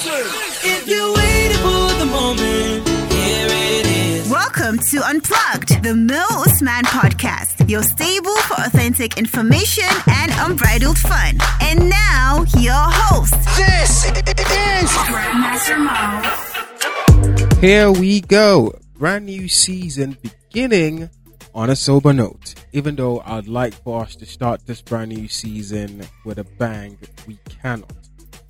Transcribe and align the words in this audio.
If 0.00 0.86
you're 0.86 1.12
waiting 1.12 1.56
for 1.58 1.98
the 1.98 2.06
moment, 2.06 2.88
here 3.12 3.48
it 3.50 3.84
is. 3.84 4.30
Welcome 4.30 4.78
to 4.78 4.98
Unplugged, 4.98 5.82
the 5.82 5.92
Mo 5.92 6.24
Usman 6.46 6.84
podcast, 6.84 7.68
your 7.68 7.82
stable 7.82 8.36
for 8.42 8.54
authentic 8.62 9.18
information 9.18 9.88
and 10.06 10.30
unbridled 10.36 10.98
fun. 10.98 11.38
And 11.60 11.90
now, 11.90 12.44
your 12.58 12.74
host, 12.76 13.34
This 13.56 14.04
is 14.04 14.88
Grandmaster 15.10 15.78
Mo. 15.80 17.58
Here 17.60 17.90
we 17.90 18.20
go. 18.20 18.74
Brand 18.94 19.26
new 19.26 19.48
season 19.48 20.16
beginning 20.22 21.10
on 21.56 21.70
a 21.70 21.76
sober 21.76 22.12
note. 22.12 22.54
Even 22.72 22.94
though 22.94 23.20
I'd 23.26 23.48
like 23.48 23.74
for 23.74 24.02
us 24.02 24.14
to 24.14 24.26
start 24.26 24.64
this 24.64 24.80
brand 24.80 25.10
new 25.10 25.26
season 25.26 26.06
with 26.24 26.38
a 26.38 26.44
bang, 26.44 26.98
we 27.26 27.40
cannot. 27.48 28.07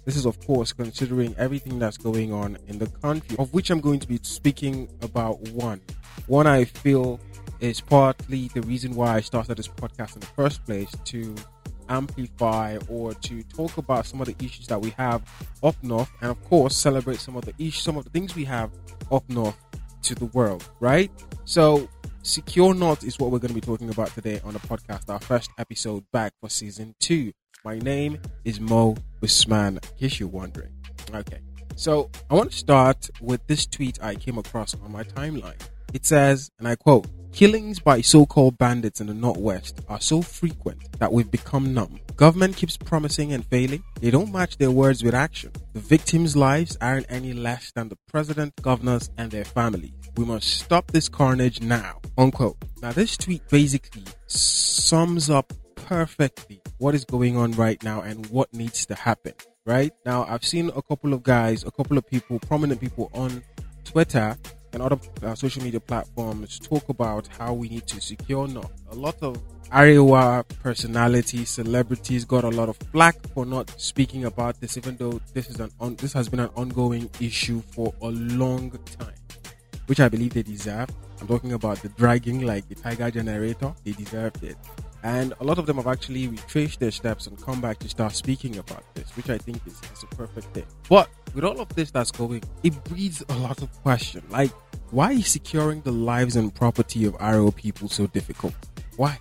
This 0.09 0.17
is, 0.17 0.25
of 0.25 0.41
course, 0.47 0.73
considering 0.73 1.35
everything 1.37 1.79
that's 1.79 1.99
going 1.99 2.33
on 2.33 2.57
in 2.67 2.79
the 2.79 2.87
country, 2.87 3.37
of 3.39 3.53
which 3.53 3.69
I'm 3.69 3.79
going 3.79 4.01
to 4.01 4.09
be 4.09 4.19
speaking 4.23 4.89
about 5.03 5.39
one. 5.51 5.83
One 6.29 6.47
I 6.47 6.65
feel 6.65 7.21
is 7.61 7.83
partly 7.83 8.49
the 8.55 8.63
reason 8.63 8.95
why 8.95 9.17
I 9.17 9.21
started 9.21 9.59
this 9.59 9.69
podcast 9.69 10.15
in 10.15 10.21
the 10.21 10.27
first 10.29 10.65
place 10.65 10.91
to 11.05 11.35
amplify 11.91 12.79
or 12.89 13.13
to 13.13 13.43
talk 13.43 13.77
about 13.77 14.07
some 14.07 14.23
of 14.23 14.29
the 14.29 14.43
issues 14.43 14.67
that 14.69 14.81
we 14.81 14.95
have 14.97 15.21
up 15.63 15.77
north 15.83 16.11
and 16.23 16.31
of 16.31 16.43
course 16.45 16.75
celebrate 16.75 17.19
some 17.19 17.37
of 17.37 17.45
the 17.45 17.53
issues 17.59 17.83
some 17.83 17.97
of 17.99 18.05
the 18.05 18.11
things 18.11 18.35
we 18.35 18.45
have 18.45 18.71
up 19.11 19.27
north 19.29 19.57
to 20.03 20.15
the 20.15 20.27
world 20.27 20.69
right 20.81 21.11
so 21.47 21.89
secure 22.23 22.75
north 22.75 23.03
is 23.05 23.19
what 23.19 23.31
we're 23.31 23.39
going 23.39 23.49
to 23.49 23.55
be 23.55 23.61
talking 23.61 23.89
about 23.89 24.09
today 24.09 24.39
on 24.45 24.53
the 24.53 24.59
podcast 24.61 25.09
our 25.09 25.19
first 25.19 25.51
episode 25.57 26.05
back 26.13 26.35
for 26.43 26.51
season 26.51 26.95
two 27.01 27.33
my 27.65 27.79
name 27.79 28.21
is 28.45 28.61
mo 28.61 28.97
Usman, 29.23 29.75
in 29.77 29.81
case 29.99 30.21
you're 30.21 30.29
wondering 30.29 30.73
okay 31.15 31.41
so 31.75 32.11
i 32.31 32.35
want 32.35 32.51
to 32.51 32.57
start 32.57 33.11
with 33.21 33.45
this 33.47 33.67
tweet 33.67 33.99
i 34.03 34.15
came 34.15 34.39
across 34.39 34.75
on 34.75 34.93
my 34.93 35.03
timeline 35.03 35.61
it 35.93 36.07
says 36.07 36.51
and 36.59 36.69
i 36.69 36.77
quote 36.77 37.07
Killings 37.33 37.79
by 37.79 38.01
so-called 38.01 38.59
bandits 38.59 39.01
in 39.01 39.07
the 39.07 39.15
Northwest 39.15 39.81
are 39.89 40.01
so 40.01 40.23
frequent 40.23 40.99
that 40.99 41.13
we've 41.13 41.31
become 41.31 41.73
numb. 41.75 42.01
Government 42.17 42.57
keeps 42.57 42.77
promising 42.77 43.33
and 43.33 43.45
failing. 43.47 43.85
They 44.01 44.11
don't 44.11 44.33
match 44.33 44.57
their 44.57 44.71
words 44.71 45.05
with 45.05 45.15
action. 45.15 45.53
The 45.75 45.79
victims' 45.79 46.37
lives 46.37 46.77
aren't 46.81 47.07
any 47.09 47.35
less 47.35 47.71
than 47.71 47.91
the 47.91 47.99
president, 48.09 48.61
governors, 48.63 49.11
and 49.19 49.31
their 49.31 49.45
families. 49.45 49.93
We 50.17 50.25
must 50.25 50.49
stop 50.49 50.91
this 50.91 51.09
carnage 51.09 51.61
now. 51.61 52.01
Unquote. 52.17 52.57
Now 52.83 52.93
this 52.93 53.17
tweet 53.17 53.47
basically 53.51 54.05
sums 54.27 55.31
up 55.31 55.53
perfectly 55.77 56.61
what 56.79 56.95
is 56.95 57.05
going 57.05 57.37
on 57.37 57.53
right 57.53 57.83
now 57.83 58.01
and 58.01 58.27
what 58.27 58.53
needs 58.53 58.87
to 58.87 58.95
happen. 58.95 59.35
Right? 59.65 59.93
Now 60.07 60.25
I've 60.25 60.45
seen 60.45 60.71
a 60.75 60.83
couple 60.83 61.13
of 61.13 61.23
guys, 61.23 61.65
a 61.65 61.71
couple 61.71 61.99
of 61.99 62.07
people, 62.09 62.39
prominent 62.39 62.81
people 62.81 63.11
on 63.13 63.43
Twitter 63.85 64.37
and 64.73 64.83
other 64.83 64.99
uh, 65.23 65.35
social 65.35 65.63
media 65.63 65.81
platforms 65.81 66.59
talk 66.59 66.89
about 66.89 67.27
how 67.39 67.53
we 67.55 67.69
need 67.69 67.87
to 67.87 68.01
secure 68.01 68.47
not 68.49 68.71
a 68.91 68.95
lot 68.95 69.17
of 69.23 69.37
Arewa 69.71 70.49
personalities, 70.63 71.51
celebrities 71.51 72.25
got 72.25 72.45
a 72.45 72.49
lot 72.49 72.71
of 72.71 72.77
flack 72.91 73.17
for 73.35 73.45
not 73.45 73.69
speaking 73.79 74.25
about 74.25 74.59
this, 74.61 74.79
even 74.79 74.97
though 74.97 75.21
this 75.35 75.51
is 75.51 75.61
an 75.61 75.71
on, 75.79 75.95
this 75.97 76.15
has 76.15 76.29
been 76.29 76.41
an 76.41 76.49
ongoing 76.57 77.11
issue 77.21 77.61
for 77.73 77.93
a 78.01 78.09
long 78.09 78.71
time, 78.99 79.13
which 79.87 80.01
I 80.01 80.09
believe 80.09 80.33
they 80.33 80.43
deserve. 80.43 80.89
I'm 81.21 81.27
talking 81.27 81.53
about 81.53 81.83
the 81.83 81.91
dragging, 81.91 82.47
like 82.47 82.67
the 82.69 82.77
Tiger 82.77 83.11
Generator. 83.11 83.75
They 83.85 83.93
deserved 83.93 84.43
it, 84.43 84.57
and 85.03 85.35
a 85.41 85.45
lot 85.45 85.59
of 85.59 85.67
them 85.67 85.77
have 85.77 85.87
actually 85.87 86.29
retraced 86.29 86.81
their 86.81 86.91
steps 86.91 87.27
and 87.27 87.41
come 87.43 87.61
back 87.61 87.79
to 87.79 87.89
start 87.89 88.15
speaking 88.15 88.59
about 88.59 88.83
this, 88.95 89.11
which 89.17 89.31
I 89.31 89.39
think 89.39 89.65
is, 89.67 89.81
is 89.93 90.03
a 90.03 90.17
perfect 90.17 90.49
thing. 90.55 90.67
But 90.89 91.09
with 91.35 91.45
all 91.45 91.61
of 91.61 91.69
this 91.75 91.91
that's 91.91 92.11
going, 92.11 92.43
it 92.63 92.83
breeds 92.85 93.23
a 93.29 93.37
lot 93.39 93.63
of 93.63 93.73
question. 93.83 94.23
Like, 94.29 94.51
why 94.91 95.13
is 95.13 95.29
securing 95.29 95.83
the 95.83 95.93
lives 95.93 96.37
and 96.37 96.55
property 96.55 97.05
of 97.05 97.15
RO 97.21 97.51
people 97.51 97.89
so 97.89 98.07
difficult? 98.07 98.55
Why? 98.97 99.19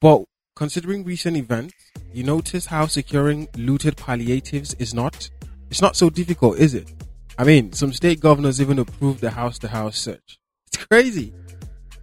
But 0.00 0.24
considering 0.56 1.04
recent 1.04 1.36
events, 1.36 1.74
you 2.12 2.24
notice 2.24 2.66
how 2.66 2.86
securing 2.86 3.48
looted 3.56 3.96
palliatives 3.96 4.74
is 4.74 4.94
not 4.94 5.30
it's 5.70 5.82
not 5.82 5.96
so 5.96 6.08
difficult, 6.08 6.58
is 6.58 6.74
it? 6.74 6.92
I 7.36 7.44
mean, 7.44 7.72
some 7.72 7.92
state 7.92 8.20
governors 8.20 8.60
even 8.60 8.78
approved 8.78 9.20
the 9.20 9.30
house 9.30 9.58
to 9.60 9.68
house 9.68 9.98
search. 9.98 10.38
It's 10.66 10.84
crazy. 10.84 11.34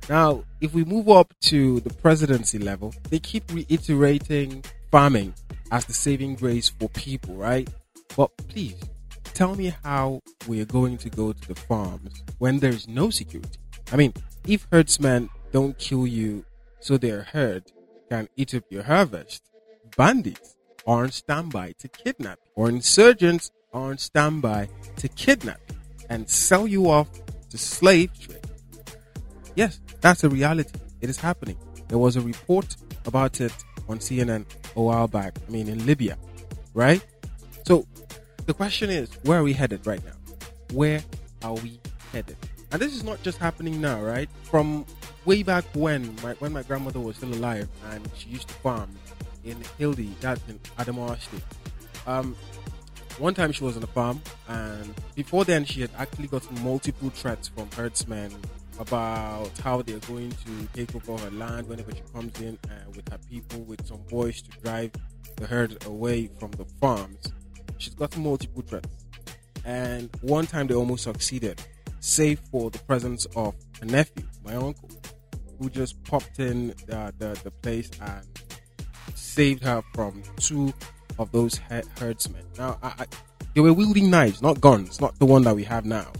Now, 0.07 0.43
if 0.61 0.73
we 0.73 0.83
move 0.83 1.09
up 1.09 1.33
to 1.41 1.79
the 1.79 1.93
presidency 1.93 2.59
level, 2.59 2.93
they 3.09 3.19
keep 3.19 3.51
reiterating 3.51 4.63
farming 4.91 5.33
as 5.71 5.85
the 5.85 5.93
saving 5.93 6.35
grace 6.35 6.69
for 6.69 6.89
people, 6.89 7.35
right? 7.35 7.67
But 8.15 8.35
please, 8.37 8.79
tell 9.33 9.55
me 9.55 9.73
how 9.83 10.21
we're 10.47 10.65
going 10.65 10.97
to 10.99 11.09
go 11.09 11.33
to 11.33 11.47
the 11.47 11.55
farms 11.55 12.23
when 12.37 12.59
there's 12.59 12.87
no 12.87 13.09
security. 13.09 13.59
I 13.91 13.95
mean, 13.95 14.13
if 14.47 14.67
herdsmen 14.71 15.29
don't 15.51 15.77
kill 15.79 16.05
you 16.05 16.45
so 16.79 16.97
their 16.97 17.23
herd 17.23 17.71
can 18.09 18.29
eat 18.35 18.53
up 18.53 18.63
your 18.69 18.83
harvest, 18.83 19.43
bandits 19.97 20.55
are 20.85 21.03
on 21.03 21.11
standby 21.11 21.73
to 21.79 21.87
kidnap 21.87 22.39
or 22.55 22.69
insurgents 22.69 23.51
are 23.73 23.89
on 23.89 23.97
standby 23.97 24.69
to 24.97 25.07
kidnap 25.09 25.59
and 26.09 26.29
sell 26.29 26.67
you 26.67 26.89
off 26.89 27.09
to 27.49 27.57
slave 27.57 28.11
trade. 28.19 28.44
Yes, 29.55 29.79
that's 30.01 30.23
a 30.23 30.29
reality. 30.29 30.77
It 31.01 31.09
is 31.09 31.17
happening. 31.17 31.57
There 31.87 31.97
was 31.97 32.15
a 32.15 32.21
report 32.21 32.75
about 33.05 33.39
it 33.41 33.53
on 33.87 33.99
CNN 33.99 34.45
a 34.75 34.81
while 34.81 35.07
back. 35.07 35.37
I 35.47 35.51
mean, 35.51 35.67
in 35.67 35.85
Libya, 35.85 36.17
right? 36.73 37.03
So 37.65 37.85
the 38.45 38.53
question 38.53 38.89
is, 38.89 39.09
where 39.23 39.39
are 39.39 39.43
we 39.43 39.53
headed 39.53 39.85
right 39.87 40.03
now? 40.03 40.13
Where 40.73 41.03
are 41.43 41.53
we 41.53 41.79
headed? 42.11 42.37
And 42.71 42.81
this 42.81 42.93
is 42.93 43.03
not 43.03 43.21
just 43.23 43.37
happening 43.37 43.79
now, 43.79 44.01
right? 44.01 44.29
From 44.43 44.85
way 45.23 45.43
back 45.43 45.63
when, 45.73 46.15
my, 46.21 46.33
when 46.33 46.51
my 46.51 46.63
grandmother 46.63 46.99
was 46.99 47.15
still 47.17 47.33
alive 47.33 47.69
and 47.91 48.09
she 48.15 48.29
used 48.29 48.47
to 48.49 48.53
farm 48.55 48.89
in 49.43 49.57
Hildi, 49.79 50.11
that's 50.19 50.41
in 50.49 50.59
Adamawa 50.77 51.19
State. 51.21 51.43
Um, 52.07 52.35
one 53.17 53.33
time 53.33 53.51
she 53.51 53.63
was 53.63 53.77
on 53.77 53.83
a 53.83 53.87
farm, 53.87 54.21
and 54.49 54.93
before 55.15 55.45
then 55.45 55.63
she 55.63 55.81
had 55.81 55.89
actually 55.97 56.27
gotten 56.27 56.61
multiple 56.63 57.09
threats 57.09 57.47
from 57.47 57.69
herdsmen 57.71 58.33
about 58.79 59.51
how 59.59 59.81
they're 59.81 59.99
going 59.99 60.31
to 60.31 60.67
take 60.73 60.93
over 60.95 61.17
her 61.23 61.31
land 61.31 61.67
whenever 61.67 61.91
she 61.91 62.01
comes 62.13 62.39
in 62.41 62.57
uh, 62.65 62.89
with 62.95 63.09
her 63.11 63.19
people, 63.29 63.61
with 63.61 63.85
some 63.87 64.01
boys 64.09 64.41
to 64.41 64.51
drive 64.61 64.91
the 65.37 65.47
herd 65.47 65.85
away 65.85 66.29
from 66.39 66.51
the 66.51 66.65
farms. 66.81 67.31
She's 67.77 67.95
got 67.95 68.15
multiple 68.17 68.61
threats, 68.61 69.05
and 69.65 70.09
one 70.21 70.47
time 70.47 70.67
they 70.67 70.75
almost 70.75 71.03
succeeded, 71.03 71.61
save 71.99 72.39
for 72.51 72.69
the 72.69 72.79
presence 72.79 73.25
of 73.35 73.55
a 73.81 73.85
nephew, 73.85 74.23
my 74.43 74.55
uncle, 74.55 74.89
who 75.59 75.69
just 75.69 76.01
popped 76.03 76.39
in 76.39 76.73
uh, 76.91 77.11
the 77.17 77.39
the 77.43 77.51
place 77.51 77.89
and 78.01 78.25
saved 79.15 79.63
her 79.63 79.83
from 79.93 80.23
two 80.37 80.73
of 81.19 81.31
those 81.31 81.59
he- 81.69 81.81
herdsmen. 81.99 82.43
Now, 82.57 82.77
I, 82.81 82.93
I, 82.99 83.05
they 83.53 83.61
were 83.61 83.73
wielding 83.73 84.09
knives, 84.09 84.41
not 84.41 84.59
guns, 84.61 84.99
not 84.99 85.17
the 85.19 85.25
one 85.25 85.43
that 85.43 85.55
we 85.55 85.63
have 85.63 85.85
now. 85.85 86.11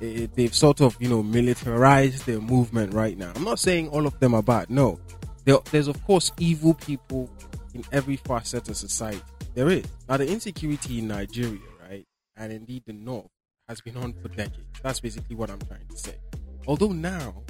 It, 0.00 0.34
they've 0.34 0.54
sort 0.54 0.80
of, 0.80 0.96
you 1.00 1.08
know, 1.08 1.22
militarized 1.22 2.26
their 2.26 2.40
movement 2.40 2.92
right 2.92 3.16
now. 3.16 3.32
I'm 3.34 3.44
not 3.44 3.58
saying 3.58 3.88
all 3.88 4.06
of 4.06 4.18
them 4.20 4.34
are 4.34 4.42
bad. 4.42 4.68
No, 4.68 5.00
there, 5.44 5.58
there's 5.70 5.88
of 5.88 6.02
course 6.04 6.32
evil 6.38 6.74
people 6.74 7.30
in 7.74 7.84
every 7.92 8.16
facet 8.16 8.68
of 8.68 8.76
society. 8.76 9.22
There 9.54 9.68
is. 9.70 9.84
Now, 10.08 10.18
the 10.18 10.30
insecurity 10.30 10.98
in 10.98 11.08
Nigeria, 11.08 11.60
right, 11.88 12.04
and 12.36 12.52
indeed 12.52 12.82
the 12.86 12.92
North, 12.92 13.30
has 13.68 13.80
been 13.80 13.96
on 13.96 14.12
for 14.12 14.28
decades. 14.28 14.80
That's 14.82 15.00
basically 15.00 15.34
what 15.34 15.50
I'm 15.50 15.60
trying 15.60 15.86
to 15.88 15.96
say. 15.96 16.16
Although 16.66 16.92
now, 16.92 17.42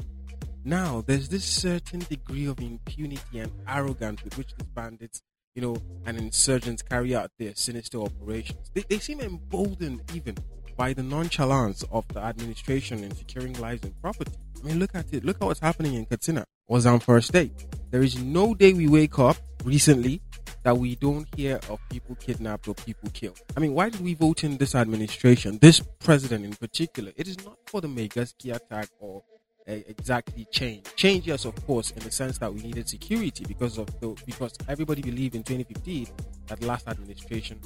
now 0.65 1.03
there's 1.07 1.29
this 1.29 1.45
certain 1.45 2.01
degree 2.01 2.47
of 2.47 2.61
impunity 2.61 3.39
and 3.39 3.53
arrogance 3.69 4.23
with 4.23 4.39
which 4.39 4.55
these 4.57 4.69
bandits, 4.69 5.21
you 5.55 5.63
know, 5.63 5.77
and 6.05 6.17
insurgents 6.17 6.83
carry 6.83 7.15
out 7.15 7.31
their 7.39 7.55
sinister 7.55 8.01
operations. 8.01 8.71
They, 8.73 8.83
they 8.89 8.99
seem 8.99 9.21
emboldened 9.21 10.03
even 10.15 10.37
by 10.77 10.93
the 10.93 11.03
nonchalance 11.03 11.85
of 11.91 12.07
the 12.09 12.21
administration 12.21 13.03
in 13.03 13.15
securing 13.15 13.55
lives 13.55 13.85
and 13.85 14.01
property. 14.01 14.33
I 14.63 14.67
mean, 14.67 14.79
look 14.79 14.95
at 14.95 15.13
it. 15.13 15.25
Look 15.25 15.37
at 15.41 15.45
what's 15.47 15.61
happening 15.61 15.95
in 15.95 16.07
Katsina 16.07 16.45
or 16.67 16.79
Zamfara 16.79 17.23
State. 17.23 17.67
There 17.91 18.03
is 18.03 18.19
no 18.19 18.55
day 18.55 18.73
we 18.73 18.89
wake 18.89 19.19
up 19.19 19.37
recently 19.65 20.21
that 20.63 20.77
we 20.77 20.97
don't 20.97 21.29
hear 21.37 21.61
of 21.69 21.79
people 21.91 22.17
kidnapped 22.17 22.67
or 22.69 22.75
people 22.75 23.09
killed. 23.11 23.41
I 23.57 23.61
mean, 23.61 23.73
why 23.73 23.89
did 23.89 24.01
we 24.01 24.15
vote 24.15 24.45
in 24.45 24.57
this 24.57 24.75
administration, 24.75 25.59
this 25.61 25.81
president 26.01 26.45
in 26.45 26.55
particular? 26.55 27.13
It 27.17 27.29
is 27.29 27.43
not 27.45 27.57
for 27.67 27.81
the 27.81 27.89
Megaski 27.89 28.55
attack 28.55 28.89
or 28.99 29.23
uh, 29.69 29.73
exactly 29.89 30.47
change. 30.51 30.87
Change, 30.97 31.27
yes, 31.27 31.45
of 31.45 31.55
course, 31.67 31.91
in 31.93 32.03
the 32.03 32.11
sense 32.11 32.39
that 32.39 32.53
we 32.53 32.63
needed 32.63 32.89
security 32.89 33.45
because 33.47 33.79
of 33.79 33.87
the 34.01 34.17
because 34.25 34.55
everybody 34.69 35.03
believed 35.03 35.35
in 35.35 35.43
2015 35.43 36.09
that 36.49 36.63
last 36.63 36.89
administration 36.89 37.61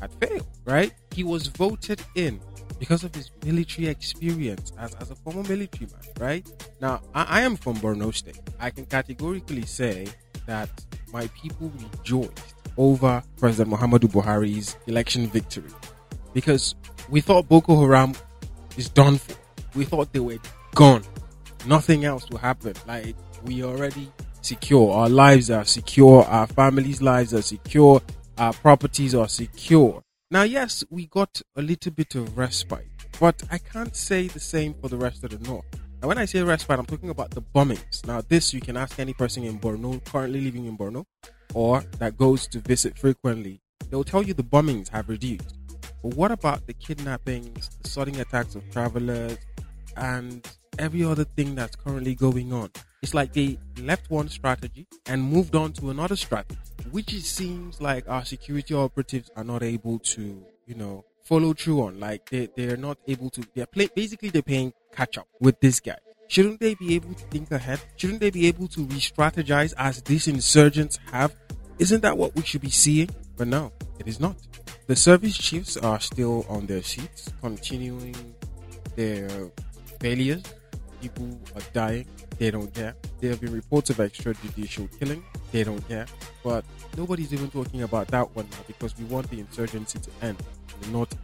had 0.00 0.12
failed. 0.14 0.46
Right? 0.64 0.92
He 1.12 1.24
was 1.24 1.46
voted 1.48 2.02
in 2.14 2.40
because 2.78 3.04
of 3.04 3.14
his 3.14 3.30
military 3.44 3.88
experience 3.88 4.72
as, 4.78 4.94
as 4.96 5.10
a 5.10 5.14
former 5.14 5.42
military 5.42 5.86
man. 5.90 6.12
Right? 6.20 6.66
Now, 6.80 7.00
I, 7.14 7.24
I 7.24 7.40
am 7.42 7.56
from 7.56 7.76
Borno 7.76 8.14
State. 8.14 8.40
I 8.60 8.70
can 8.70 8.86
categorically 8.86 9.66
say 9.66 10.06
that 10.46 10.68
my 11.12 11.26
people 11.28 11.72
rejoiced 11.78 12.54
over 12.76 13.22
President 13.38 13.74
Muhammadu 13.74 14.10
Buhari's 14.10 14.76
election 14.86 15.26
victory 15.28 15.70
because 16.34 16.74
We 17.08 17.20
thought 17.20 17.48
Boko 17.48 17.80
Haram 17.80 18.14
is 18.76 18.88
done 18.88 19.18
for. 19.18 19.36
We 19.74 19.84
thought 19.84 20.12
they 20.12 20.20
were 20.20 20.38
gone. 20.74 21.04
Nothing 21.66 22.04
else 22.04 22.28
will 22.30 22.38
happen. 22.38 22.74
Like 22.86 23.14
we 23.44 23.62
already 23.62 24.10
secure. 24.40 24.92
Our 24.92 25.08
lives 25.08 25.50
are 25.50 25.64
secure. 25.64 26.24
Our 26.24 26.46
families' 26.46 27.00
lives 27.00 27.32
are 27.32 27.42
secure. 27.42 28.02
Our 28.38 28.52
properties 28.52 29.14
are 29.14 29.28
secure. 29.28 30.02
Now, 30.30 30.42
yes, 30.42 30.84
we 30.90 31.06
got 31.06 31.40
a 31.56 31.62
little 31.62 31.90
bit 31.90 32.14
of 32.16 32.36
respite, 32.36 32.86
but 33.18 33.42
I 33.50 33.56
can't 33.56 33.96
say 33.96 34.28
the 34.28 34.40
same 34.40 34.74
for 34.74 34.88
the 34.88 34.98
rest 34.98 35.24
of 35.24 35.30
the 35.30 35.38
North. 35.48 35.64
And 36.02 36.08
when 36.08 36.18
I 36.18 36.26
say 36.26 36.42
respite, 36.42 36.78
I'm 36.78 36.84
talking 36.84 37.08
about 37.08 37.30
the 37.30 37.40
bombings. 37.40 38.06
Now, 38.06 38.20
this 38.20 38.52
you 38.52 38.60
can 38.60 38.76
ask 38.76 38.98
any 38.98 39.14
person 39.14 39.44
in 39.44 39.58
Borno, 39.58 40.04
currently 40.04 40.42
living 40.42 40.66
in 40.66 40.76
Borno, 40.76 41.06
or 41.54 41.82
that 41.98 42.18
goes 42.18 42.46
to 42.48 42.58
visit 42.58 42.98
frequently. 42.98 43.62
They'll 43.88 44.04
tell 44.04 44.22
you 44.22 44.34
the 44.34 44.42
bombings 44.42 44.90
have 44.90 45.08
reduced. 45.08 45.56
But 46.02 46.14
what 46.14 46.30
about 46.30 46.66
the 46.66 46.74
kidnappings, 46.74 47.70
the 47.82 47.88
sudden 47.88 48.20
attacks 48.20 48.54
of 48.54 48.70
travelers, 48.70 49.38
and 49.96 50.46
every 50.78 51.04
other 51.04 51.24
thing 51.24 51.54
that's 51.54 51.74
currently 51.74 52.14
going 52.14 52.52
on? 52.52 52.70
It's 53.00 53.14
like 53.14 53.32
they 53.32 53.58
left 53.80 54.10
one 54.10 54.28
strategy 54.28 54.86
and 55.06 55.22
moved 55.22 55.54
on 55.56 55.72
to 55.74 55.88
another 55.88 56.16
strategy, 56.16 56.60
which 56.92 57.12
it 57.12 57.22
seems 57.22 57.80
like 57.80 58.08
our 58.08 58.24
security 58.24 58.74
operatives 58.74 59.30
are 59.36 59.44
not 59.44 59.62
able 59.62 59.98
to, 60.00 60.44
you 60.66 60.74
know, 60.74 61.04
follow 61.22 61.52
through 61.52 61.82
on. 61.82 62.00
Like 62.00 62.30
they, 62.30 62.48
they're 62.56 62.76
not 62.76 62.98
able 63.06 63.30
to, 63.30 63.42
they're 63.54 63.66
play, 63.66 63.88
basically 63.94 64.30
they're 64.30 64.42
playing 64.42 64.72
catch 64.92 65.18
up 65.18 65.28
with 65.40 65.60
this 65.60 65.80
guy. 65.80 65.98
Shouldn't 66.28 66.60
they 66.60 66.74
be 66.74 66.94
able 66.96 67.14
to 67.14 67.24
think 67.26 67.50
ahead? 67.50 67.80
Shouldn't 67.96 68.20
they 68.20 68.30
be 68.30 68.46
able 68.48 68.68
to 68.68 68.82
re 68.84 68.96
strategize 68.96 69.74
as 69.76 70.02
these 70.02 70.26
insurgents 70.26 70.98
have? 71.12 71.36
Isn't 71.78 72.00
that 72.02 72.16
what 72.18 72.34
we 72.34 72.42
should 72.42 72.62
be 72.62 72.70
seeing? 72.70 73.10
But 73.36 73.48
no, 73.48 73.72
it 73.98 74.08
is 74.08 74.18
not. 74.18 74.36
The 74.86 74.96
service 74.96 75.36
chiefs 75.36 75.76
are 75.76 76.00
still 76.00 76.46
on 76.48 76.66
their 76.66 76.82
seats, 76.82 77.30
continuing 77.40 78.14
their 78.96 79.28
failures. 80.00 80.42
People 81.00 81.38
are 81.54 81.62
dying. 81.72 82.06
They 82.38 82.50
don't 82.50 82.72
care. 82.72 82.94
There 83.20 83.30
have 83.30 83.40
been 83.40 83.52
reports 83.52 83.90
of 83.90 83.96
extrajudicial 83.96 84.88
killing. 84.98 85.24
They 85.52 85.64
don't 85.64 85.86
care. 85.88 86.06
But 86.42 86.64
nobody's 86.96 87.32
even 87.32 87.50
talking 87.50 87.82
about 87.82 88.08
that 88.08 88.34
one 88.34 88.48
now 88.50 88.58
because 88.66 88.96
we 88.98 89.04
want 89.04 89.30
the 89.30 89.40
insurgency 89.40 89.98
to 89.98 90.10
end 90.22 90.36
in 90.74 90.80
the 90.80 90.88
northeast. 90.98 91.22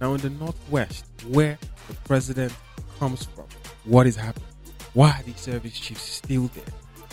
Now, 0.00 0.14
in 0.14 0.20
the 0.20 0.30
northwest, 0.30 1.06
where 1.28 1.58
the 1.88 1.94
president 2.04 2.52
comes 2.98 3.24
from, 3.24 3.46
what 3.84 4.06
is 4.06 4.16
happening? 4.16 4.48
Why 4.92 5.10
are 5.10 5.22
these 5.22 5.40
service 5.40 5.78
chiefs 5.78 6.02
still 6.02 6.48
there? 6.54 6.64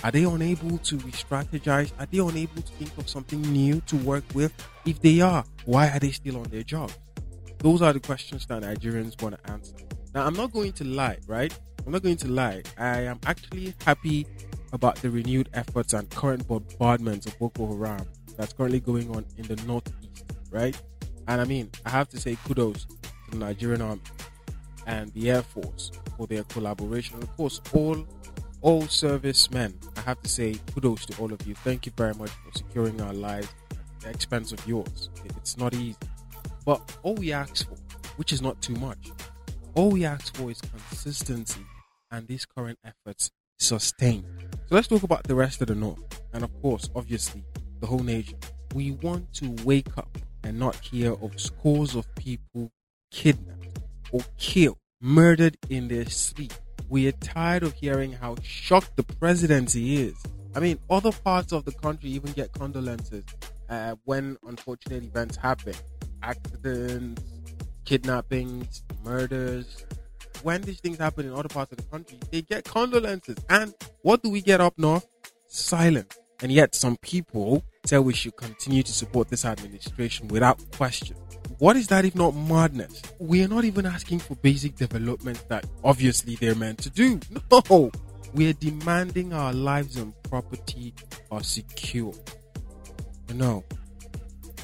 Are 0.04 0.12
they 0.12 0.24
unable 0.26 0.78
to 0.80 0.98
re 0.98 1.12
strategize? 1.12 1.92
Are 1.98 2.06
they 2.06 2.18
unable 2.20 2.62
to 2.62 2.72
think 2.74 2.98
of 2.98 3.08
something 3.10 3.42
new 3.42 3.80
to 3.88 3.96
work 3.98 4.26
with? 4.34 4.52
If 4.86 5.02
they 5.02 5.22
are, 5.22 5.46
why 5.66 5.90
are 5.90 6.00
they 6.00 6.12
still 6.12 6.38
on 6.38 6.44
their 6.44 6.64
jobs? 6.64 6.98
Those 7.60 7.82
are 7.82 7.94
the 7.94 8.02
questions 8.02 8.46
that 8.48 8.64
Nigerians 8.64 9.22
want 9.22 9.42
to 9.42 9.52
answer. 9.52 9.74
Now, 10.14 10.26
I'm 10.28 10.36
not 10.36 10.52
going 10.52 10.74
to 10.74 10.84
lie, 10.84 11.18
right? 11.26 11.58
I'm 11.86 11.92
not 11.92 12.02
going 12.02 12.18
to 12.18 12.28
lie. 12.30 12.64
I 12.78 13.02
am 13.02 13.20
actually 13.26 13.74
happy 13.86 14.26
about 14.72 14.96
the 14.98 15.10
renewed 15.10 15.50
efforts 15.54 15.94
and 15.94 16.10
current 16.10 16.48
bombardments 16.48 17.26
of 17.26 17.38
Boko 17.40 17.76
Haram 17.76 18.06
that's 18.38 18.54
currently 18.54 18.80
going 18.80 19.14
on 19.16 19.26
in 19.38 19.46
the 19.46 19.56
northeast, 19.68 20.24
right? 20.50 20.80
And 21.28 21.42
I 21.42 21.44
mean, 21.44 21.70
I 21.86 21.90
have 21.90 22.10
to 22.10 22.20
say 22.20 22.38
kudos 22.46 22.86
to 22.86 23.32
the 23.32 23.38
Nigerian 23.38 23.82
army 23.82 24.02
and 24.88 25.14
the 25.14 25.30
Air 25.30 25.42
Force 25.42 25.92
for 26.18 26.26
their 26.26 26.44
collaboration. 26.44 27.22
Of 27.22 27.36
course, 27.36 27.62
all 27.74 28.06
all 28.62 28.88
servicemen. 28.88 29.78
I 29.98 30.02
have 30.02 30.22
to 30.22 30.30
say 30.30 30.56
kudos 30.74 31.06
to 31.08 31.22
all 31.22 31.34
of 31.34 31.46
you. 31.46 31.54
Thank 31.54 31.86
you 31.86 31.92
very 31.98 32.14
much 32.14 32.30
for 32.32 32.58
securing 32.58 33.02
our 33.02 33.14
lives 33.14 33.50
at 33.72 34.02
the 34.02 34.10
expense 34.10 34.54
of 34.54 34.66
yours. 34.66 35.10
It's 35.26 35.58
not 35.58 35.74
easy. 35.74 35.98
But 36.66 36.98
all 37.04 37.16
we 37.16 37.34
ask 37.34 37.68
for, 37.68 37.76
which 38.16 38.32
is 38.32 38.42
not 38.42 38.62
too 38.62 38.76
much, 38.76 39.12
all 39.76 39.90
we 39.90 40.06
ask 40.06 40.36
for 40.38 40.50
is 40.50 40.62
consistency 40.62 41.66
and 42.14 42.28
these 42.30 42.46
current 42.46 42.80
efforts 42.86 43.30
sustained. 43.60 44.24
So 44.68 44.76
let's 44.76 44.88
talk 44.88 45.04
about 45.04 45.24
the 45.24 45.36
rest 45.36 45.60
of 45.62 45.68
the 45.68 45.76
North. 45.76 46.22
And 46.32 46.46
of 46.46 46.62
course, 46.62 46.90
obviously, 46.96 47.44
the 47.82 47.88
whole 47.88 48.00
nation. 48.00 48.38
We 48.74 48.92
want 48.92 49.34
to 49.34 49.54
wake 49.66 49.98
up 49.98 50.18
and 50.46 50.58
not 50.58 50.76
hear 50.78 51.14
of 51.14 51.38
scores 51.40 51.94
of 51.94 52.06
people 52.16 52.72
kidnapped 53.12 53.80
or 54.14 54.22
killed, 54.38 54.78
murdered 55.02 55.58
in 55.70 55.90
their 55.90 56.06
sleep 56.06 56.54
we 56.94 57.08
are 57.08 57.14
tired 57.14 57.64
of 57.64 57.74
hearing 57.74 58.14
how 58.14 58.36
shocked 58.44 58.96
the 58.98 59.04
presidency 59.04 59.96
is. 60.04 60.16
I 60.56 60.60
mean, 60.60 60.78
other 60.92 61.12
parts 61.12 61.52
of 61.52 61.66
the 61.66 61.72
country 61.72 62.12
even 62.12 62.34
get 62.34 62.52
condolences 62.54 63.24
uh, 63.68 63.96
when 64.06 64.38
unfortunate 64.48 65.04
events 65.04 65.36
happen 65.36 65.74
accidents, 66.22 67.24
kidnappings, 67.84 68.84
murders. 69.04 69.86
When 70.44 70.62
these 70.62 70.82
things 70.82 70.98
happen 70.98 71.26
in 71.26 71.34
other 71.34 71.48
parts 71.48 71.72
of 71.72 71.78
the 71.78 71.84
country, 71.86 72.20
they 72.30 72.42
get 72.42 72.66
condolences. 72.66 73.38
And 73.50 73.74
what 74.02 74.22
do 74.22 74.30
we 74.30 74.42
get 74.42 74.60
up 74.60 74.78
north? 74.78 75.08
Silence. 75.48 76.20
And 76.42 76.52
yet, 76.52 76.76
some 76.76 76.98
people 76.98 77.64
say 77.86 77.98
we 77.98 78.14
should 78.14 78.36
continue 78.36 78.84
to 78.84 78.92
support 78.92 79.30
this 79.30 79.46
administration 79.46 80.28
without 80.28 80.60
question. 80.72 81.16
What 81.60 81.78
is 81.78 81.88
that 81.88 82.04
if 82.04 82.14
not 82.16 82.36
madness? 82.36 83.02
We 83.20 83.42
are 83.44 83.48
not 83.48 83.64
even 83.64 83.86
asking 83.86 84.20
for 84.20 84.36
basic 84.36 84.76
development 84.76 85.46
that 85.48 85.66
obviously 85.84 86.36
they're 86.36 86.56
meant 86.56 86.80
to 86.80 86.90
do. 86.90 87.20
No, 87.70 87.92
we 88.34 88.50
are 88.50 88.54
demanding 88.54 89.32
our 89.32 89.54
lives 89.54 89.96
and 89.96 90.12
property 90.24 90.94
are 91.32 91.44
secure. 91.44 92.14
No, 93.34 93.64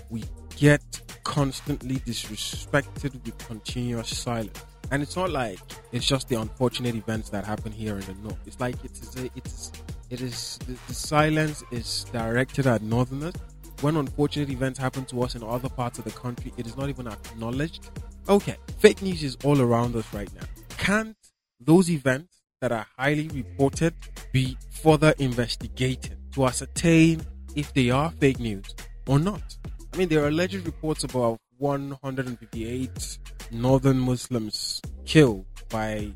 we 0.10 0.24
get 0.58 0.82
constantly 1.24 1.98
disrespected 1.98 3.24
with 3.24 3.38
continuous 3.48 4.18
silence. 4.18 4.60
And 4.92 5.04
it's 5.04 5.16
not 5.16 5.30
like 5.30 5.60
it's 5.92 6.06
just 6.06 6.30
the 6.30 6.40
unfortunate 6.40 6.96
events 6.96 7.30
that 7.30 7.46
happen 7.46 7.72
here 7.72 7.96
in 7.96 8.02
the 8.02 8.16
north. 8.24 8.40
It's 8.46 8.60
like 8.60 8.84
it 8.84 8.92
is 8.92 9.16
a, 9.18 9.30
it's 9.36 9.72
it 10.10 10.22
is 10.22 10.58
the, 10.66 10.78
the 10.88 10.94
silence 10.94 11.64
is 11.72 12.06
directed 12.12 12.66
at 12.66 12.82
northerners 12.82 13.36
when 13.82 13.96
unfortunate 13.96 14.50
events 14.50 14.78
happen 14.78 15.06
to 15.06 15.22
us 15.24 15.36
in 15.36 15.44
other 15.44 15.70
parts 15.70 16.00
of 16.00 16.06
the 16.06 16.12
country, 16.12 16.52
it 16.58 16.68
is 16.68 16.76
not 16.76 16.90
even 16.90 17.08
acknowledged. 17.08 17.90
Okay, 18.28 18.58
fake 18.80 19.02
news 19.02 19.24
is 19.24 19.38
all 19.44 19.62
around 19.62 19.96
us 19.96 20.14
right 20.14 20.30
now. 20.36 20.46
Can't 20.78 21.16
those 21.60 21.90
events 21.90 22.42
that 22.62 22.72
are 22.72 22.86
highly 22.98 23.30
reported 23.30 23.94
be 24.34 24.58
further 24.70 25.14
investigated 25.20 26.18
to 26.34 26.46
ascertain 26.46 27.22
if 27.56 27.74
they 27.74 27.90
are 27.90 28.12
fake 28.12 28.40
news 28.40 28.76
or 29.08 29.18
not? 29.18 29.58
I 29.94 29.98
mean, 29.98 30.10
there 30.10 30.24
are 30.24 30.28
alleged 30.28 30.66
reports 30.66 31.04
about 31.06 31.40
158 31.58 33.18
northern 33.52 34.00
Muslims 34.00 34.82
killed 35.06 35.46
by 35.70 36.12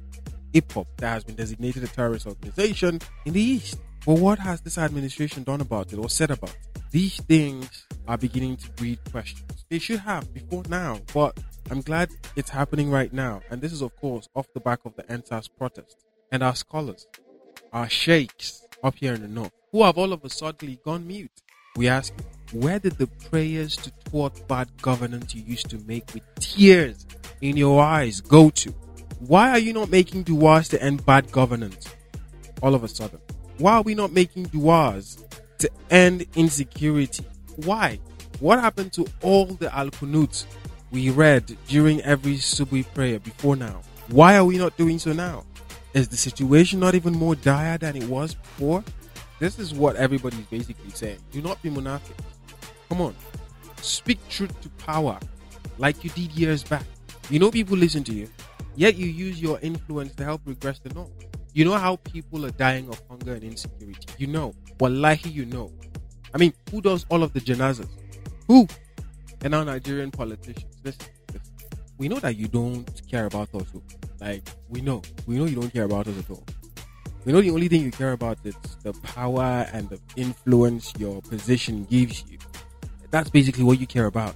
IPOB 0.53 0.85
that 0.97 1.09
has 1.09 1.23
been 1.23 1.35
designated 1.35 1.83
a 1.83 1.87
terrorist 1.87 2.27
organization 2.27 2.99
in 3.25 3.33
the 3.33 3.41
East. 3.41 3.79
But 4.05 4.19
what 4.19 4.39
has 4.39 4.61
this 4.61 4.77
administration 4.77 5.43
done 5.43 5.61
about 5.61 5.93
it 5.93 5.99
or 5.99 6.09
said 6.09 6.31
about 6.31 6.49
it? 6.49 6.81
These 6.91 7.17
things 7.21 7.87
are 8.07 8.17
beginning 8.17 8.57
to 8.57 8.69
breed 8.71 8.99
questions. 9.11 9.65
They 9.69 9.79
should 9.79 10.01
have 10.01 10.31
before 10.33 10.63
now, 10.69 10.99
but 11.13 11.39
I'm 11.71 11.81
glad 11.81 12.09
it's 12.35 12.49
happening 12.49 12.91
right 12.91 13.11
now. 13.11 13.41
And 13.49 13.61
this 13.61 13.71
is, 13.71 13.81
of 13.81 13.95
course, 13.95 14.29
off 14.35 14.47
the 14.53 14.59
back 14.59 14.81
of 14.85 14.95
the 14.95 15.03
EndSARS 15.03 15.49
protest. 15.57 16.05
And 16.31 16.43
our 16.43 16.55
scholars, 16.55 17.07
our 17.71 17.89
sheikhs 17.89 18.67
up 18.83 18.95
here 18.95 19.13
in 19.13 19.21
the 19.21 19.27
north, 19.27 19.53
who 19.71 19.83
have 19.83 19.97
all 19.97 20.13
of 20.13 20.23
a 20.23 20.29
sudden 20.29 20.77
gone 20.83 21.07
mute. 21.07 21.31
We 21.75 21.87
ask, 21.87 22.13
where 22.51 22.77
did 22.77 22.99
the 22.99 23.07
prayers 23.07 23.75
to 23.77 23.91
thwart 24.05 24.47
bad 24.47 24.69
governance 24.81 25.33
you 25.33 25.41
used 25.41 25.69
to 25.71 25.79
make 25.87 26.13
with 26.13 26.23
tears 26.35 27.07
in 27.43 27.57
your 27.57 27.81
eyes 27.81 28.21
go 28.21 28.49
to? 28.49 28.73
Why 29.19 29.49
are 29.51 29.59
you 29.59 29.73
not 29.73 29.89
making 29.89 30.23
duas 30.23 30.67
to 30.69 30.81
end 30.81 31.05
bad 31.05 31.31
governance 31.31 31.87
all 32.61 32.73
of 32.75 32.83
a 32.83 32.87
sudden? 32.87 33.19
Why 33.57 33.73
are 33.73 33.81
we 33.81 33.95
not 33.95 34.11
making 34.11 34.45
duas 34.45 35.23
to 35.63 35.71
end 35.89 36.25
insecurity. 36.35 37.25
Why? 37.55 37.97
What 38.41 38.59
happened 38.59 38.91
to 38.93 39.07
all 39.21 39.45
the 39.45 39.73
Al 39.73 39.89
Qunut 39.91 40.45
we 40.91 41.09
read 41.09 41.57
during 41.69 42.01
every 42.01 42.35
Subhi 42.35 42.85
prayer 42.93 43.17
before 43.17 43.55
now? 43.55 43.81
Why 44.09 44.35
are 44.35 44.43
we 44.43 44.57
not 44.57 44.75
doing 44.75 44.99
so 44.99 45.13
now? 45.13 45.45
Is 45.93 46.09
the 46.09 46.17
situation 46.17 46.81
not 46.81 46.95
even 46.95 47.13
more 47.13 47.35
dire 47.35 47.77
than 47.77 47.95
it 47.95 48.03
was 48.09 48.35
before? 48.35 48.83
This 49.39 49.57
is 49.57 49.73
what 49.73 49.95
everybody's 49.95 50.45
basically 50.47 50.91
saying. 50.91 51.19
Do 51.31 51.41
not 51.41 51.61
be 51.61 51.69
munafiq. 51.69 52.17
Come 52.89 52.99
on. 52.99 53.15
Speak 53.81 54.19
truth 54.27 54.59
to 54.63 54.69
power 54.85 55.17
like 55.77 56.03
you 56.03 56.09
did 56.09 56.33
years 56.33 56.61
back. 56.61 56.83
You 57.29 57.39
know 57.39 57.51
people 57.51 57.77
listen 57.77 58.03
to 58.05 58.13
you, 58.13 58.29
yet 58.75 58.95
you 58.95 59.07
use 59.07 59.41
your 59.41 59.59
influence 59.61 60.13
to 60.15 60.23
help 60.23 60.41
regress 60.45 60.79
the 60.79 60.93
norm. 60.93 61.09
You 61.53 61.65
know 61.65 61.73
how 61.73 61.97
people 61.97 62.45
are 62.45 62.51
dying 62.51 62.89
of 62.89 63.01
hunger 63.09 63.33
and 63.33 63.43
insecurity. 63.43 64.07
You 64.17 64.27
know. 64.27 64.53
Wallahi, 64.79 65.29
you 65.29 65.45
know. 65.45 65.71
I 66.33 66.37
mean, 66.37 66.53
who 66.71 66.81
does 66.81 67.05
all 67.09 67.23
of 67.23 67.31
the 67.33 67.39
janazas? 67.39 67.87
Who? 68.47 68.67
And 69.43 69.53
our 69.53 69.63
Nigerian 69.63 70.11
politicians. 70.11 70.75
Listen, 70.83 71.05
listen. 71.31 71.53
We 71.97 72.07
know 72.07 72.19
that 72.19 72.35
you 72.35 72.47
don't 72.47 72.89
care 73.09 73.27
about 73.27 73.53
us. 73.53 73.67
Like, 74.19 74.43
we 74.67 74.81
know. 74.81 75.03
We 75.27 75.37
know 75.37 75.45
you 75.45 75.55
don't 75.55 75.71
care 75.71 75.83
about 75.83 76.07
us 76.07 76.17
at 76.17 76.29
all. 76.29 76.43
We 77.25 77.31
know 77.31 77.41
the 77.41 77.51
only 77.51 77.67
thing 77.67 77.83
you 77.83 77.91
care 77.91 78.11
about 78.11 78.39
is 78.43 78.55
the 78.81 78.93
power 78.93 79.65
and 79.71 79.89
the 79.89 79.99
influence 80.15 80.91
your 80.97 81.21
position 81.21 81.85
gives 81.85 82.23
you. 82.29 82.39
That's 83.11 83.29
basically 83.29 83.63
what 83.63 83.79
you 83.79 83.87
care 83.87 84.07
about. 84.07 84.35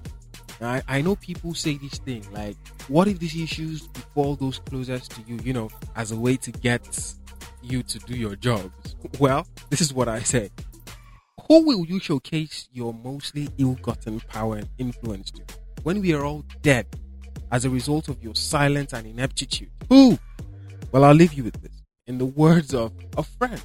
I, 0.61 0.81
I 0.87 1.01
know 1.01 1.15
people 1.15 1.53
say 1.53 1.77
this 1.77 1.99
thing 1.99 2.25
like, 2.31 2.57
what 2.87 3.07
if 3.07 3.19
these 3.19 3.39
issues 3.39 3.87
befall 3.87 4.35
those 4.35 4.59
closest 4.59 5.11
to 5.11 5.21
you, 5.27 5.39
you 5.43 5.53
know, 5.53 5.69
as 5.95 6.11
a 6.11 6.15
way 6.15 6.37
to 6.37 6.51
get 6.51 7.13
you 7.61 7.83
to 7.83 7.99
do 7.99 8.15
your 8.15 8.35
jobs? 8.35 8.95
Well, 9.19 9.47
this 9.69 9.81
is 9.81 9.93
what 9.93 10.07
I 10.07 10.19
say. 10.19 10.49
Who 11.47 11.65
will 11.65 11.85
you 11.85 11.99
showcase 11.99 12.67
your 12.73 12.93
mostly 12.93 13.47
ill 13.57 13.75
gotten 13.75 14.19
power 14.19 14.57
and 14.57 14.67
influence 14.77 15.31
to 15.31 15.43
when 15.83 16.01
we 16.01 16.13
are 16.13 16.25
all 16.25 16.43
dead 16.61 16.87
as 17.51 17.63
a 17.63 17.69
result 17.69 18.09
of 18.09 18.21
your 18.21 18.35
silence 18.35 18.91
and 18.93 19.07
ineptitude? 19.07 19.69
Who? 19.89 20.19
Well, 20.91 21.05
I'll 21.05 21.13
leave 21.13 21.33
you 21.33 21.43
with 21.43 21.61
this. 21.61 21.71
In 22.05 22.17
the 22.17 22.25
words 22.25 22.73
of 22.73 22.91
a 23.17 23.23
friend, 23.23 23.63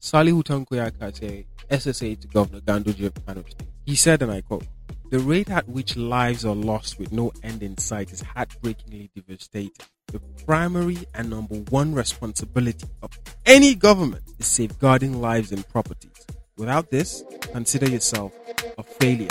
Salihu 0.00 0.42
Tanko 0.42 0.76
Yakasai, 0.76 1.46
SSA 1.70 2.20
to 2.20 2.28
Governor 2.28 2.60
Ganduje 2.60 3.06
of 3.06 3.50
State, 3.50 3.68
he 3.86 3.94
said, 3.94 4.22
and 4.22 4.30
I 4.30 4.42
quote, 4.42 4.66
the 5.12 5.18
rate 5.18 5.50
at 5.50 5.68
which 5.68 5.94
lives 5.94 6.42
are 6.42 6.54
lost 6.54 6.98
with 6.98 7.12
no 7.12 7.30
end 7.42 7.62
in 7.62 7.76
sight 7.76 8.10
is 8.10 8.22
heartbreakingly 8.22 9.10
devastating. 9.14 9.70
The 10.06 10.20
primary 10.46 11.00
and 11.14 11.28
number 11.28 11.56
one 11.68 11.94
responsibility 11.94 12.86
of 13.02 13.10
any 13.44 13.74
government 13.74 14.22
is 14.38 14.46
safeguarding 14.46 15.20
lives 15.20 15.52
and 15.52 15.68
properties. 15.68 16.16
Without 16.56 16.90
this, 16.90 17.22
consider 17.52 17.90
yourself 17.90 18.32
a 18.78 18.82
failure. 18.82 19.28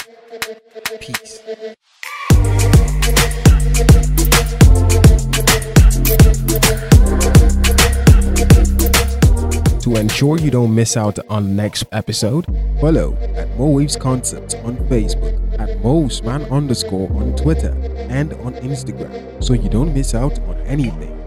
Peace. 0.99 1.41
To 9.81 9.95
ensure 9.95 10.37
you 10.37 10.51
don't 10.51 10.75
miss 10.75 10.95
out 10.95 11.17
on 11.27 11.43
the 11.43 11.53
next 11.53 11.85
episode, 11.91 12.45
follow 12.79 13.17
at 13.35 13.49
Mo 13.57 13.71
Waves 13.71 13.95
Concepts 13.95 14.53
on 14.63 14.77
Facebook, 14.89 15.40
at 15.81 15.85
Mo'sman 15.85 16.49
underscore 16.51 17.09
on 17.13 17.35
Twitter, 17.35 17.71
and 18.09 18.33
on 18.33 18.53
Instagram 18.55 19.43
so 19.43 19.53
you 19.53 19.69
don't 19.69 19.93
miss 19.93 20.13
out 20.13 20.39
on 20.41 20.57
anything. 20.61 21.20